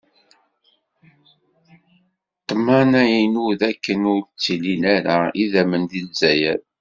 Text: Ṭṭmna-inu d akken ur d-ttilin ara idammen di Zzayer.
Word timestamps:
Ṭṭmna-inu 2.47 3.47
d 3.59 3.61
akken 3.69 4.01
ur 4.13 4.21
d-ttilin 4.25 4.83
ara 4.95 5.17
idammen 5.43 5.83
di 5.91 6.01
Zzayer. 6.09 6.59